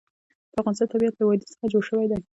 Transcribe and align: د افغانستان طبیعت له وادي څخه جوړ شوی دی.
د 0.51 0.53
افغانستان 0.61 0.87
طبیعت 0.93 1.13
له 1.17 1.23
وادي 1.27 1.45
څخه 1.51 1.71
جوړ 1.73 1.83
شوی 1.89 2.07
دی. 2.11 2.17